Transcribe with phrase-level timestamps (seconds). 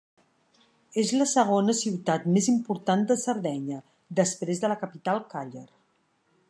[1.01, 3.81] És la segona ciutat més important de Sardenya,
[4.23, 5.67] després de la capital Càller.